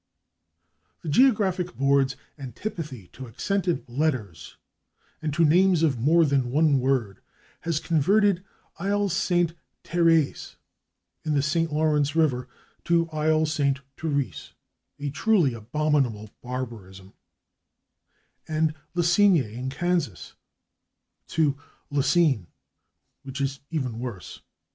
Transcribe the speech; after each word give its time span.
The 1.03 1.09
Geographic 1.09 1.75
Board's 1.77 2.15
antipathy 2.35 3.09
to 3.09 3.27
accented 3.27 3.87
letters 3.87 4.57
and 5.21 5.31
to 5.35 5.45
names 5.45 5.83
of 5.83 5.99
more 5.99 6.25
than 6.25 6.49
one 6.49 6.79
word 6.79 7.21
has 7.59 7.79
converted 7.79 8.43
/Isle 8.79 9.11
Ste. 9.11 9.53
Thérèse/, 9.83 10.55
in 11.23 11.35
the 11.35 11.43
St. 11.43 11.71
Lawrence 11.71 12.15
river, 12.15 12.49
to 12.85 13.05
/Isle 13.13 13.45
Ste. 13.47 13.83
Therese/, 13.95 14.53
a 14.97 15.11
truly 15.11 15.53
abominable 15.53 16.31
barbarism, 16.41 17.13
and 18.47 18.73
/La 18.95 19.03
Cygne/, 19.03 19.53
in 19.53 19.69
Kansas, 19.69 20.33
to 21.27 21.55
/Lacygne/, 21.91 22.47
which 23.21 23.39
is 23.39 23.59
even 23.69 23.99
worse. 23.99 24.41